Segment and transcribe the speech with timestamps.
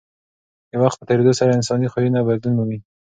[0.71, 2.79] د وخت په تېرېدو سره انساني خویونه بدلون مومي.